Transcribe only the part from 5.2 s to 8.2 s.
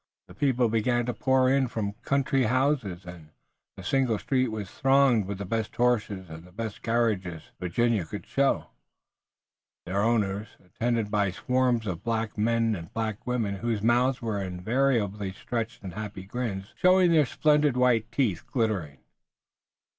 with the best horses and the best carriages Virginia